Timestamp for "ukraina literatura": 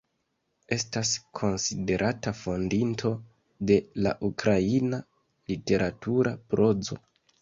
4.31-6.35